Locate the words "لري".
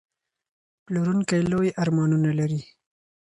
2.39-2.61